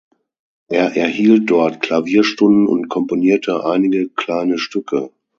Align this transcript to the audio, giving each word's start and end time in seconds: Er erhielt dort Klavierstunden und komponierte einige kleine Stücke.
Er 0.67 0.97
erhielt 0.97 1.47
dort 1.51 1.79
Klavierstunden 1.79 2.65
und 2.65 2.89
komponierte 2.89 3.63
einige 3.67 4.09
kleine 4.09 4.57
Stücke. 4.57 5.11